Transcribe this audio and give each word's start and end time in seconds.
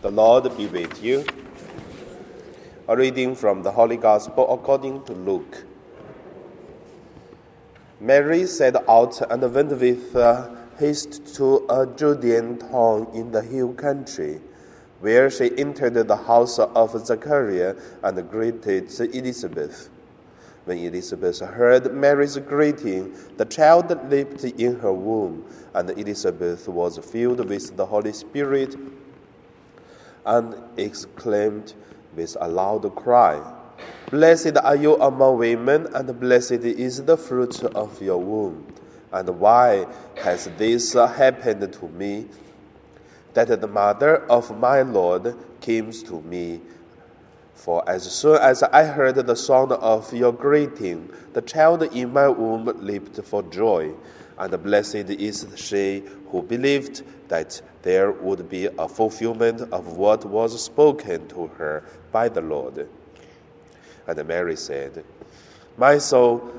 The 0.00 0.12
Lord 0.12 0.56
be 0.56 0.68
with 0.68 1.02
you. 1.02 1.24
A 2.86 2.96
reading 2.96 3.34
from 3.34 3.64
the 3.64 3.72
Holy 3.72 3.96
Gospel 3.96 4.48
according 4.54 5.02
to 5.06 5.12
Luke. 5.12 5.64
Mary 7.98 8.46
set 8.46 8.76
out 8.88 9.20
and 9.28 9.42
went 9.52 9.70
with 9.70 10.14
haste 10.78 11.34
to 11.34 11.66
a 11.68 11.84
Judean 11.84 12.58
town 12.58 13.08
in 13.12 13.32
the 13.32 13.42
hill 13.42 13.72
country, 13.72 14.40
where 15.00 15.28
she 15.30 15.50
entered 15.58 15.94
the 15.94 16.16
house 16.16 16.60
of 16.60 17.04
Zachariah 17.04 17.74
and 18.04 18.30
greeted 18.30 18.88
Elizabeth. 19.00 19.90
When 20.64 20.78
Elizabeth 20.78 21.40
heard 21.40 21.92
Mary's 21.92 22.36
greeting, 22.36 23.16
the 23.36 23.46
child 23.46 23.90
leaped 24.08 24.44
in 24.44 24.78
her 24.78 24.92
womb, 24.92 25.44
and 25.74 25.90
Elizabeth 25.90 26.68
was 26.68 26.98
filled 26.98 27.48
with 27.48 27.76
the 27.76 27.86
Holy 27.86 28.12
Spirit 28.12 28.76
and 30.28 30.54
exclaimed 30.76 31.72
with 32.14 32.36
a 32.38 32.46
loud 32.46 32.94
cry, 32.94 33.42
Blessed 34.10 34.56
are 34.62 34.76
you 34.76 34.94
among 34.96 35.38
women, 35.38 35.86
and 35.94 36.20
blessed 36.20 36.64
is 36.64 37.02
the 37.04 37.16
fruit 37.16 37.64
of 37.64 38.00
your 38.00 38.18
womb. 38.18 38.66
And 39.10 39.28
why 39.40 39.86
has 40.22 40.50
this 40.58 40.92
happened 40.92 41.72
to 41.72 41.88
me? 41.88 42.26
That 43.34 43.60
the 43.60 43.66
mother 43.66 44.24
of 44.26 44.58
my 44.58 44.82
Lord 44.82 45.34
came 45.60 45.92
to 45.92 46.20
me. 46.22 46.60
For 47.54 47.88
as 47.88 48.10
soon 48.10 48.36
as 48.36 48.62
I 48.62 48.84
heard 48.84 49.16
the 49.16 49.36
sound 49.36 49.72
of 49.72 50.12
your 50.12 50.32
greeting, 50.32 51.10
the 51.32 51.42
child 51.42 51.82
in 51.82 52.12
my 52.12 52.28
womb 52.28 52.66
leaped 52.80 53.22
for 53.24 53.42
joy. 53.42 53.92
And 54.38 54.62
blessed 54.62 54.94
is 55.10 55.46
she 55.56 56.02
who 56.30 56.42
believed 56.42 57.02
that 57.28 57.60
there 57.82 58.10
would 58.10 58.48
be 58.48 58.66
a 58.66 58.88
fulfillment 58.88 59.60
of 59.72 59.96
what 59.96 60.24
was 60.24 60.62
spoken 60.62 61.28
to 61.28 61.46
her 61.58 61.84
by 62.10 62.28
the 62.28 62.40
Lord. 62.40 62.88
And 64.06 64.26
Mary 64.26 64.56
said, 64.56 65.04
My 65.76 65.98
soul 65.98 66.52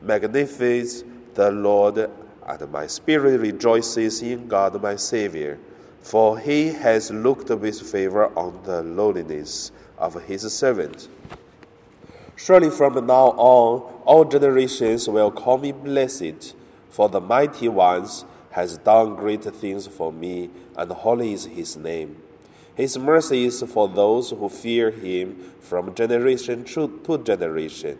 magnifies 0.00 1.04
the 1.34 1.50
Lord, 1.50 2.10
and 2.46 2.72
my 2.72 2.86
spirit 2.86 3.40
rejoices 3.40 4.22
in 4.22 4.48
God 4.48 4.80
my 4.82 4.96
Savior, 4.96 5.58
for 6.00 6.38
he 6.38 6.68
has 6.68 7.10
looked 7.10 7.50
with 7.50 7.80
favor 7.80 8.26
on 8.38 8.60
the 8.64 8.82
lowliness 8.82 9.72
of 9.98 10.22
his 10.24 10.52
servant. 10.52 11.08
Surely 12.36 12.70
from 12.70 13.06
now 13.06 13.28
on, 13.36 14.02
all 14.04 14.24
generations 14.24 15.08
will 15.08 15.30
call 15.30 15.58
me 15.58 15.70
blessed, 15.70 16.56
for 16.90 17.08
the 17.08 17.20
mighty 17.20 17.68
ones 17.68 18.24
has 18.52 18.78
done 18.78 19.16
great 19.16 19.44
things 19.44 19.86
for 19.86 20.12
me, 20.12 20.50
and 20.76 20.90
holy 20.90 21.32
is 21.32 21.44
his 21.46 21.76
name. 21.76 22.16
His 22.74 22.96
mercy 22.96 23.44
is 23.44 23.62
for 23.62 23.88
those 23.88 24.30
who 24.30 24.48
fear 24.48 24.90
him 24.90 25.52
from 25.60 25.94
generation 25.94 26.64
to 26.64 27.18
generation. 27.24 27.98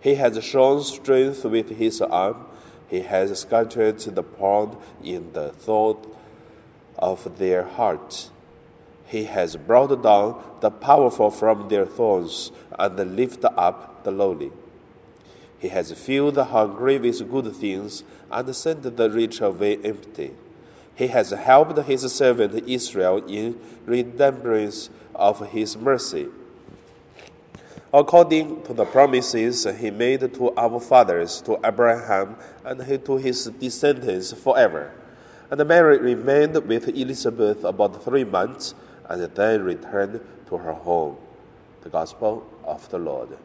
He 0.00 0.14
has 0.16 0.42
shown 0.44 0.82
strength 0.82 1.44
with 1.44 1.70
his 1.70 2.00
arm. 2.00 2.46
He 2.88 3.00
has 3.00 3.40
scattered 3.40 3.98
the 3.98 4.22
proud 4.22 4.76
in 5.02 5.32
the 5.32 5.50
thought 5.50 6.16
of 6.98 7.38
their 7.38 7.64
heart. 7.64 8.30
He 9.06 9.24
has 9.24 9.56
brought 9.56 10.02
down 10.02 10.42
the 10.60 10.70
powerful 10.70 11.30
from 11.30 11.68
their 11.68 11.86
thrones 11.86 12.52
and 12.78 13.16
lifted 13.16 13.52
up 13.58 14.04
the 14.04 14.10
lowly. 14.10 14.52
He 15.62 15.68
has 15.68 15.92
filled 15.92 16.34
the 16.34 16.46
hungry 16.46 16.98
with 16.98 17.30
good 17.30 17.54
things 17.54 18.02
and 18.32 18.52
sent 18.56 18.82
the 18.82 19.08
rich 19.08 19.40
away 19.40 19.78
empty. 19.84 20.34
He 20.96 21.06
has 21.06 21.30
helped 21.30 21.78
his 21.86 22.12
servant 22.12 22.68
Israel 22.68 23.24
in 23.28 23.60
remembrance 23.86 24.90
of 25.14 25.50
his 25.50 25.76
mercy. 25.76 26.26
According 27.94 28.64
to 28.64 28.74
the 28.74 28.84
promises 28.84 29.64
he 29.78 29.92
made 29.92 30.34
to 30.34 30.52
our 30.56 30.80
fathers, 30.80 31.40
to 31.42 31.60
Abraham, 31.64 32.34
and 32.64 33.04
to 33.04 33.16
his 33.18 33.44
descendants 33.44 34.32
forever. 34.32 34.90
And 35.48 35.64
Mary 35.68 35.98
remained 35.98 36.56
with 36.66 36.88
Elizabeth 36.88 37.62
about 37.62 38.02
three 38.02 38.24
months 38.24 38.74
and 39.08 39.22
then 39.22 39.62
returned 39.62 40.20
to 40.48 40.56
her 40.56 40.72
home. 40.72 41.18
The 41.82 41.88
Gospel 41.88 42.50
of 42.64 42.90
the 42.90 42.98
Lord. 42.98 43.38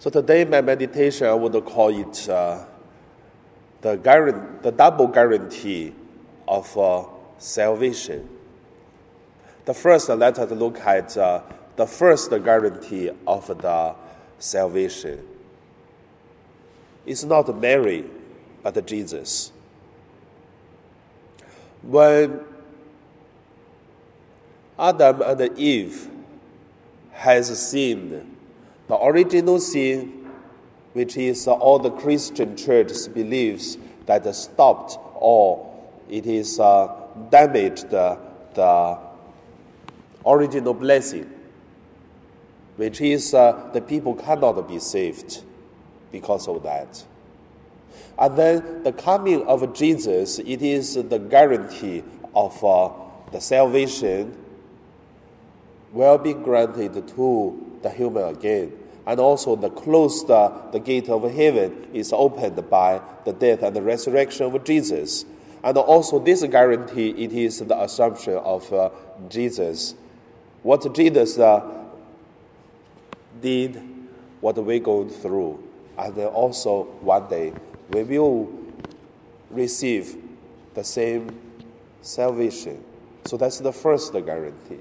So 0.00 0.08
today, 0.08 0.46
my 0.46 0.62
meditation, 0.62 1.26
I 1.26 1.34
would 1.34 1.62
call 1.66 1.90
it 1.90 2.26
uh, 2.26 2.64
the, 3.82 3.96
guarantee, 3.96 4.58
the 4.62 4.72
double 4.72 5.06
guarantee 5.06 5.94
of 6.48 6.78
uh, 6.78 7.04
salvation. 7.36 8.26
The 9.66 9.74
first, 9.74 10.08
let 10.08 10.38
us 10.38 10.50
look 10.52 10.78
at 10.78 11.14
uh, 11.18 11.42
the 11.76 11.86
first 11.86 12.30
guarantee 12.30 13.10
of 13.26 13.46
the 13.48 13.94
salvation. 14.38 15.22
It's 17.04 17.24
not 17.24 17.54
Mary, 17.60 18.06
but 18.62 18.86
Jesus. 18.86 19.52
When 21.82 22.40
Adam 24.78 25.20
and 25.20 25.58
Eve 25.58 26.08
has 27.12 27.68
sinned, 27.68 28.29
the 28.90 29.04
original 29.04 29.60
sin, 29.60 30.28
which 30.94 31.16
is 31.16 31.46
all 31.46 31.78
the 31.78 31.92
Christian 31.92 32.56
church 32.56 32.90
believes 33.14 33.78
that 34.06 34.34
stopped 34.34 34.98
or 35.14 35.70
it 36.08 36.26
is 36.26 36.58
uh, 36.58 36.88
damaged 37.30 37.88
the, 37.90 38.98
original 40.26 40.74
blessing, 40.74 41.30
which 42.76 43.00
is 43.00 43.32
uh, 43.32 43.70
the 43.72 43.80
people 43.80 44.14
cannot 44.14 44.68
be 44.68 44.80
saved 44.80 45.44
because 46.10 46.48
of 46.48 46.62
that. 46.64 47.04
And 48.18 48.36
then 48.36 48.82
the 48.82 48.92
coming 48.92 49.46
of 49.46 49.72
Jesus, 49.72 50.40
it 50.40 50.62
is 50.62 50.94
the 50.94 51.18
guarantee 51.18 52.02
of 52.34 52.62
uh, 52.64 52.90
the 53.30 53.40
salvation 53.40 54.36
will 55.92 56.18
be 56.18 56.34
granted 56.34 57.06
to 57.08 57.78
the 57.82 57.90
human 57.90 58.24
again. 58.24 58.79
And 59.06 59.18
also, 59.18 59.56
the 59.56 59.70
closed 59.70 60.30
uh, 60.30 60.52
the 60.72 60.78
gate 60.78 61.08
of 61.08 61.22
heaven 61.32 61.88
is 61.92 62.12
opened 62.12 62.68
by 62.68 63.00
the 63.24 63.32
death 63.32 63.62
and 63.62 63.74
the 63.74 63.82
resurrection 63.82 64.54
of 64.54 64.64
Jesus. 64.64 65.24
And 65.64 65.76
also, 65.76 66.18
this 66.18 66.42
guarantee 66.44 67.10
it 67.10 67.32
is 67.32 67.58
the 67.58 67.82
assumption 67.82 68.34
of 68.34 68.70
uh, 68.72 68.90
Jesus. 69.28 69.94
What 70.62 70.94
Jesus 70.94 71.38
uh, 71.38 71.62
did, 73.40 73.82
what 74.40 74.62
we 74.62 74.78
go 74.78 75.08
through, 75.08 75.62
and 75.98 76.18
also 76.18 76.84
one 77.00 77.28
day 77.28 77.52
we 77.90 78.02
will 78.04 78.50
receive 79.50 80.16
the 80.74 80.84
same 80.84 81.38
salvation. 82.00 82.82
So 83.26 83.36
that's 83.36 83.58
the 83.58 83.72
first 83.72 84.12
guarantee. 84.12 84.78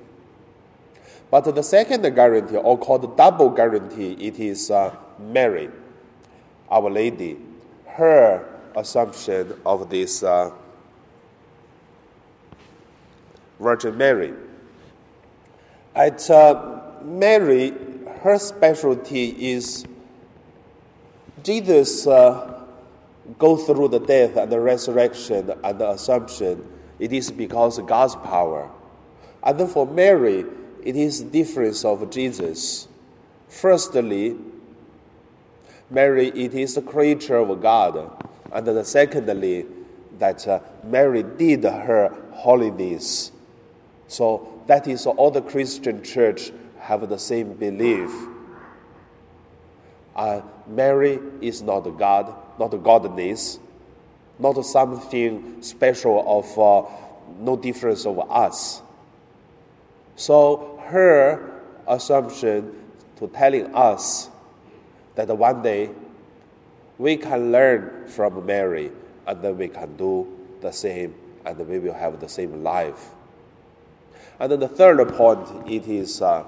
But 1.32 1.54
the 1.54 1.62
second 1.62 2.02
guarantee, 2.16 2.58
or 2.58 2.78
called 2.78 3.16
double 3.16 3.50
guarantee, 3.50 4.14
it 4.14 4.40
is 4.40 4.72
uh, 4.72 4.96
Mary, 5.20 5.70
Our 6.70 6.90
Lady, 6.90 7.38
her 7.86 8.48
assumption 8.76 9.54
of 9.66 9.90
this 9.90 10.24
uh, 10.24 10.52
Virgin 13.60 13.98
Mary. 13.98 14.34
At 15.94 16.30
uh, 16.30 16.82
Mary, 17.04 17.74
her 18.22 18.40
specialty 18.40 19.52
is 19.52 19.86
Jesus 21.44 22.08
uh, 22.08 22.64
go 23.38 23.56
through 23.56 23.90
the 23.90 24.00
death 24.00 24.36
and 24.36 24.52
the 24.52 24.60
resurrection 24.60 25.52
and 25.64 25.80
the 25.80 25.92
assumption. 25.92 26.68
It 27.00 27.14
is 27.14 27.32
because 27.32 27.80
God's 27.80 28.16
power. 28.16 28.70
And 29.44 29.60
then 29.60 29.68
for 29.68 29.86
Mary, 29.86 30.46
it 30.84 30.96
is 30.96 31.22
difference 31.22 31.86
of 31.86 32.10
Jesus. 32.10 32.88
Firstly, 33.48 34.36
Mary, 35.90 36.28
it 36.30 36.54
is 36.54 36.78
a 36.78 36.82
creature 36.82 37.38
of 37.38 37.62
God. 37.62 38.26
And 38.52 38.66
then 38.66 38.84
secondly, 38.86 39.66
that 40.20 40.48
uh, 40.48 40.60
Mary 40.84 41.24
did 41.24 41.64
her 41.64 42.16
holiness. 42.32 43.32
So 44.08 44.62
that 44.68 44.88
is 44.88 45.06
all 45.06 45.32
the 45.32 45.42
Christian 45.42 46.04
church 46.04 46.52
have 46.80 47.08
the 47.10 47.18
same 47.18 47.54
belief. 47.54 48.12
Uh, 50.16 50.42
Mary 50.68 51.20
is 51.42 51.62
not 51.62 51.82
God, 51.98 52.34
not 52.60 52.72
godness, 52.72 53.60
not 54.38 54.64
something 54.66 55.62
special 55.62 56.24
of 56.28 56.60
uh, 56.60 56.90
no 57.40 57.56
difference 57.56 58.06
of 58.06 58.20
us. 58.32 58.82
So 60.20 60.78
her 60.88 61.62
assumption 61.88 62.76
to 63.16 63.28
telling 63.30 63.74
us 63.74 64.30
that 65.16 65.30
one 65.30 65.62
day 65.62 65.92
we 66.98 67.16
can 67.16 67.54
learn 67.54 68.06
from 68.06 68.46
Mary 68.46 68.92
and 69.26 69.42
then 69.42 69.58
we 69.58 69.70
can 69.70 69.96
do 69.96 70.28
the 70.60 70.74
same 70.74 71.16
and 71.46 71.58
we 71.66 71.80
will 71.80 71.94
have 71.94 72.20
the 72.20 72.28
same 72.28 72.66
life. 72.66 73.12
And 74.42 74.52
then 74.52 74.60
the 74.60 74.68
third 74.68 75.08
point, 75.16 75.48
it 75.66 75.88
is 75.88 76.22
uh, 76.22 76.44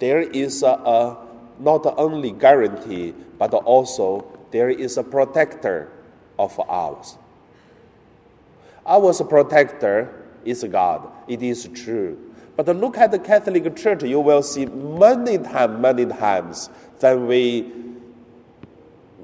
there 0.00 0.20
is 0.20 0.64
a, 0.64 0.72
a 0.72 1.18
not 1.60 1.86
only 1.96 2.32
guarantee, 2.32 3.14
but 3.38 3.54
also 3.54 4.26
there 4.50 4.70
is 4.70 4.98
a 4.98 5.04
protector 5.04 5.88
of 6.36 6.58
ours. 6.68 7.16
Our 8.84 9.14
protector 9.22 10.26
is 10.44 10.64
God. 10.64 11.12
It 11.28 11.44
is 11.44 11.68
true. 11.72 12.29
But 12.62 12.76
look 12.76 12.98
at 12.98 13.10
the 13.10 13.18
Catholic 13.18 13.74
Church, 13.74 14.02
you 14.02 14.20
will 14.20 14.42
see 14.42 14.66
many 14.66 15.38
times, 15.38 15.80
many 15.80 16.04
times 16.04 16.68
that 16.98 17.18
we 17.18 17.72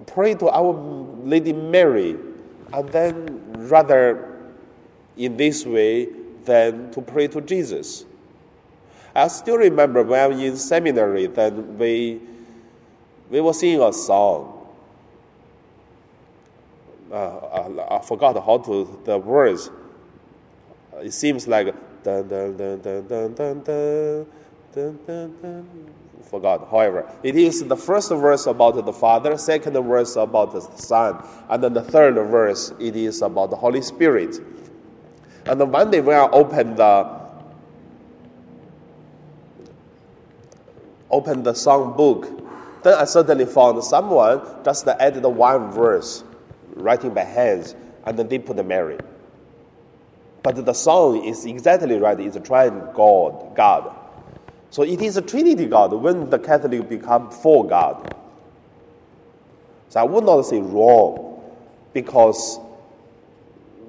pray 0.06 0.34
to 0.36 0.48
Our 0.48 0.72
Lady 1.22 1.52
Mary, 1.52 2.16
and 2.72 2.88
then 2.88 3.68
rather 3.68 4.40
in 5.18 5.36
this 5.36 5.66
way 5.66 6.08
than 6.46 6.90
to 6.92 7.02
pray 7.02 7.28
to 7.28 7.42
Jesus. 7.42 8.06
I 9.14 9.28
still 9.28 9.58
remember 9.58 10.02
when 10.02 10.18
I 10.18 10.26
was 10.28 10.40
in 10.40 10.56
seminary 10.56 11.26
that 11.26 11.52
we, 11.52 12.22
we 13.28 13.42
were 13.42 13.52
singing 13.52 13.82
a 13.82 13.92
song. 13.92 14.66
Uh, 17.12 17.36
I, 17.36 17.96
I, 17.96 18.00
forgot 18.00 18.42
how 18.42 18.56
to 18.56 18.98
the 19.04 19.18
words. 19.18 19.68
It 21.02 21.12
seems 21.12 21.46
like 21.46 21.74
dun 22.06 22.28
dun 22.28 22.56
dun 22.56 22.80
dun 22.80 23.34
dun 23.34 23.34
dun 23.34 24.26
dun 24.72 24.98
dun 25.06 25.34
dun. 25.42 25.66
Forgot. 26.30 26.68
However, 26.70 27.10
it 27.22 27.34
is 27.36 27.64
the 27.64 27.76
first 27.76 28.10
verse 28.10 28.46
about 28.46 28.84
the 28.84 28.92
Father, 28.92 29.36
second 29.36 29.74
verse 29.82 30.14
about 30.16 30.52
the 30.52 30.60
Son, 30.76 31.22
and 31.48 31.62
then 31.62 31.72
the 31.72 31.82
third 31.82 32.14
verse 32.14 32.72
it 32.78 32.94
is 32.94 33.22
about 33.22 33.50
the 33.50 33.56
Holy 33.56 33.82
Spirit. 33.82 34.38
And 35.46 35.60
then 35.60 35.70
one 35.70 35.90
day 35.90 36.00
when 36.00 36.16
I 36.16 36.28
opened 36.30 36.76
the 36.76 37.26
opened 41.10 41.44
the 41.44 41.54
song 41.54 41.96
book, 41.96 42.26
then 42.82 42.94
I 42.94 43.04
suddenly 43.04 43.46
found 43.46 43.82
someone 43.82 44.42
just 44.64 44.86
added 44.86 45.24
one 45.24 45.70
verse, 45.72 46.22
writing 46.74 47.14
by 47.14 47.24
hands, 47.24 47.74
and 48.04 48.18
then 48.18 48.28
they 48.28 48.38
put 48.38 48.56
the 48.56 48.64
Mary. 48.64 48.98
But 50.46 50.64
the 50.64 50.74
song 50.74 51.24
is 51.24 51.44
exactly 51.44 51.98
right. 51.98 52.20
It's 52.20 52.38
trying 52.46 52.78
God, 52.94 53.56
God. 53.56 53.92
So 54.70 54.84
it 54.84 55.02
is 55.02 55.16
a 55.16 55.20
Trinity 55.20 55.66
God 55.66 55.92
when 55.92 56.30
the 56.30 56.38
Catholic 56.38 56.88
become 56.88 57.32
four 57.32 57.66
God. 57.66 58.14
So 59.88 59.98
I 59.98 60.04
would 60.04 60.22
not 60.22 60.42
say 60.42 60.60
wrong, 60.60 61.42
because 61.92 62.60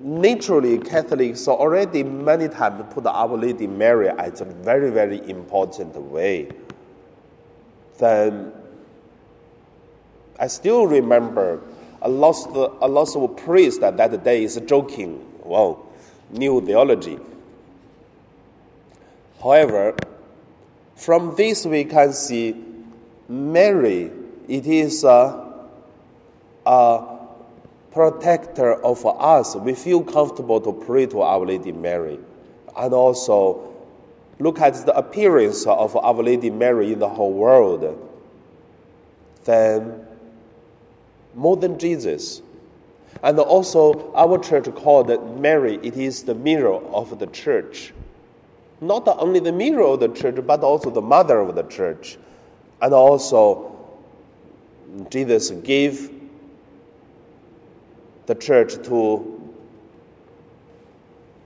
naturally 0.01 0.79
Catholics 0.79 1.47
already 1.47 2.01
many 2.01 2.49
times 2.49 2.91
put 2.91 3.05
Our 3.05 3.37
Lady 3.37 3.67
Mary 3.67 4.09
as 4.09 4.41
a 4.41 4.45
very, 4.45 4.89
very 4.89 5.29
important 5.29 5.95
way. 5.95 6.49
Then 7.99 8.51
I 10.39 10.47
still 10.47 10.87
remember 10.87 11.61
a 12.01 12.09
lot, 12.09 12.47
of, 12.47 12.81
a 12.81 12.87
lot 12.87 13.15
of 13.15 13.37
priests 13.37 13.83
at 13.83 13.97
that 13.97 14.23
day 14.23 14.43
is 14.43 14.59
joking, 14.65 15.23
well, 15.43 15.86
new 16.31 16.61
theology. 16.61 17.19
However, 19.41 19.95
from 20.95 21.35
this 21.35 21.65
we 21.65 21.85
can 21.85 22.13
see 22.13 22.55
Mary, 23.29 24.11
it 24.47 24.65
is 24.65 25.03
a, 25.03 25.53
a 26.65 27.17
protector 27.91 28.73
of 28.83 29.05
us, 29.05 29.55
we 29.55 29.73
feel 29.73 30.03
comfortable 30.03 30.61
to 30.61 30.71
pray 30.71 31.05
to 31.07 31.21
Our 31.21 31.45
Lady 31.45 31.71
Mary. 31.71 32.19
And 32.75 32.93
also, 32.93 33.73
look 34.39 34.61
at 34.61 34.85
the 34.85 34.95
appearance 34.95 35.65
of 35.65 35.95
Our 35.95 36.21
Lady 36.21 36.49
Mary 36.49 36.93
in 36.93 36.99
the 36.99 37.09
whole 37.09 37.33
world. 37.33 38.11
Then, 39.45 40.05
more 41.33 41.57
than 41.57 41.79
Jesus. 41.79 42.41
And 43.23 43.39
also, 43.39 44.13
our 44.13 44.37
church 44.37 44.73
called 44.75 45.39
Mary, 45.39 45.79
it 45.81 45.97
is 45.97 46.23
the 46.23 46.35
mirror 46.35 46.75
of 46.75 47.17
the 47.19 47.27
church. 47.27 47.93
Not 48.79 49.07
only 49.07 49.39
the 49.39 49.51
mirror 49.51 49.83
of 49.83 49.99
the 49.99 50.09
church, 50.09 50.37
but 50.45 50.61
also 50.61 50.89
the 50.89 51.01
mother 51.01 51.39
of 51.39 51.55
the 51.55 51.63
church. 51.63 52.17
And 52.81 52.93
also, 52.93 53.75
Jesus 55.09 55.49
gave 55.49 56.11
the 58.27 58.35
church 58.35 58.73
to 58.87 59.33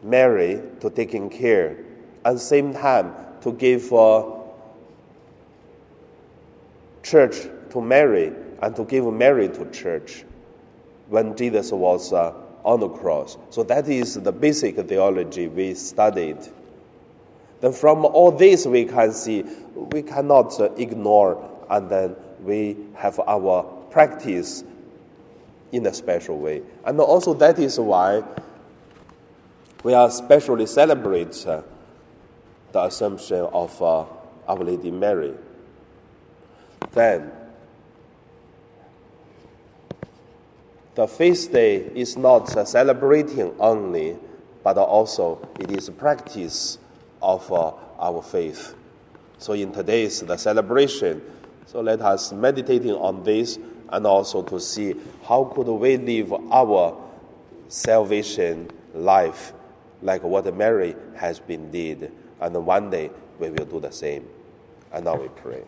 Mary 0.04 0.62
to 0.82 0.90
taking 0.90 1.30
care, 1.30 1.78
at 2.26 2.34
the 2.34 2.40
same 2.40 2.74
time 2.74 3.14
to 3.42 3.54
give 3.54 3.94
uh, 3.94 4.26
church 7.04 7.48
to 7.70 7.82
Mary 7.82 8.34
and 8.62 8.76
to 8.76 8.84
give 8.84 9.06
Mary 9.14 9.48
to 9.50 9.70
church 9.72 10.26
when 11.12 11.36
Jesus 11.36 11.72
was 11.72 12.14
uh, 12.14 12.34
on 12.64 12.80
the 12.80 12.88
cross. 12.88 13.38
So 13.50 13.64
that 13.64 13.90
is 13.90 14.16
the 14.16 14.32
basic 14.32 14.78
theology 14.78 15.50
we 15.50 15.74
studied. 15.74 16.38
Then 17.60 17.74
from 17.74 18.06
all 18.06 18.32
this 18.32 18.66
we 18.66 18.86
can 18.86 19.12
see 19.12 19.44
we 19.76 20.02
cannot 20.02 20.58
uh, 20.60 20.72
ignore 20.76 21.50
and 21.70 21.90
then 21.90 22.16
we 22.42 22.78
have 22.96 23.20
our 23.28 23.64
practice 23.92 24.64
in 25.74 25.86
a 25.86 25.94
special 25.94 26.38
way. 26.38 26.62
And 26.86 27.00
also, 27.00 27.34
that 27.36 27.60
is 27.60 27.80
why 27.80 28.24
we 29.84 29.94
are 29.94 30.10
specially 30.10 30.66
celebrate 30.66 31.46
uh, 31.46 31.62
the 32.72 32.84
Assumption 32.84 33.42
of 33.54 33.82
uh, 33.82 34.06
Our 34.48 34.58
Lady 34.58 34.92
Mary. 34.92 35.34
Then, 36.92 37.32
the 40.96 41.08
feast 41.08 41.52
day 41.52 41.78
is 41.96 42.18
not 42.18 42.56
uh, 42.56 42.66
celebrating 42.66 43.54
only, 43.60 44.18
but 44.64 44.78
also 44.78 45.48
it 45.60 45.72
is 45.72 45.88
a 45.88 45.92
practice 45.92 46.78
of 47.22 47.52
uh, 47.52 47.72
our 48.00 48.22
faith. 48.22 48.76
So 49.38 49.54
in 49.54 49.72
today's 49.72 50.20
the 50.22 50.38
celebration, 50.38 51.22
so 51.66 51.82
let 51.82 52.02
us 52.02 52.32
meditating 52.32 52.92
on 52.94 53.24
this 53.24 53.58
and 53.90 54.06
also 54.06 54.44
to 54.44 54.60
see 54.60 54.96
how 55.28 55.46
could 55.46 55.68
we 55.68 55.98
live 55.98 56.34
our 56.52 56.98
salvation 57.68 58.70
life 58.94 59.54
like 60.02 60.24
what 60.24 60.54
Mary 60.56 60.96
has 61.16 61.40
been 61.40 61.72
did. 61.72 62.12
And 62.40 62.66
one 62.66 62.90
day 62.90 63.12
we 63.40 63.50
will 63.50 63.66
do 63.66 63.80
the 63.80 63.92
same. 63.92 64.28
And 64.92 65.06
now 65.06 65.16
we 65.16 65.30
pray. 65.30 65.64